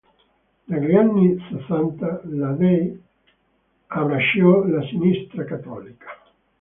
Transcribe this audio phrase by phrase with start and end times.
[0.63, 2.99] Dagli anni sessanta la Day
[3.85, 6.07] abbracciò la "sinistra" cattolica.